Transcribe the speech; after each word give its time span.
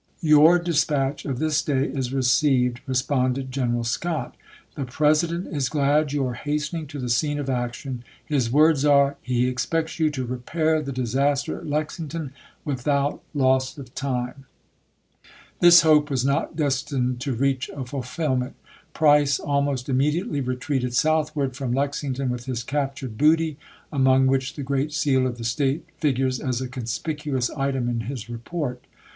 "Your 0.23 0.57
dispatch 0.57 1.25
of 1.25 1.37
this 1.37 1.61
day 1.61 1.85
is 1.85 2.11
re 2.11 2.23
ceived," 2.23 2.79
responded 2.87 3.51
General 3.51 3.83
Scott." 3.83 4.33
The 4.75 4.83
President 4.85 5.43
MILITARY 5.43 5.57
EMANCIPATION 5.57 6.17
429 6.17 6.17
is 6.17 6.17
glad 6.17 6.17
you 6.17 6.27
are 6.27 6.57
hastening 6.57 6.87
to 6.87 6.97
the 6.97 7.13
scene 7.13 7.37
of 7.39 7.49
action; 7.51 7.91
cn. 7.91 8.01
xxiv. 8.01 8.03
his 8.25 8.51
words 8.51 8.83
are, 8.83 9.17
'he 9.21 9.47
expects 9.47 9.99
you 9.99 10.09
to 10.09 10.25
repair 10.25 10.81
the 10.81 10.91
dis 10.91 11.13
toFr6mo°nt. 11.13 11.21
aster 11.31 11.57
at 11.59 11.67
Lexington 11.67 12.33
without 12.65 13.21
loss 13.35 13.77
of 13.77 13.93
time.'" 13.93 14.45
islif 15.13 15.13
V.^k. 15.13 15.25
This 15.59 15.81
hope 15.81 16.09
was 16.09 16.25
not 16.25 16.55
destined 16.55 17.19
to 17.19 17.35
reach 17.35 17.69
a 17.69 17.85
fulfillment. 17.85 18.55
p.iss." 18.55 18.77
Price 18.95 19.39
almost 19.39 19.87
immediately 19.87 20.41
retreated 20.41 20.95
southward 20.95 21.55
from 21.55 21.73
Lexington 21.73 22.31
with 22.31 22.45
his 22.47 22.63
captured 22.63 23.19
booty, 23.19 23.57
among 23.93 24.25
which 24.25 24.55
the 24.55 24.63
great 24.63 24.93
seal 24.93 25.27
of 25.27 25.37
the 25.37 25.43
State 25.43 25.85
figures 25.99 26.39
as 26.39 26.59
a 26.59 26.67
conspicuous 26.67 27.51
item 27.51 27.87
in 27.87 27.99
his 28.09 28.31
report. 28.31 28.83